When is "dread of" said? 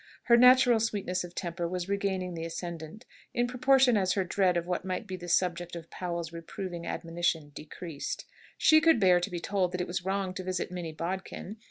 4.23-4.65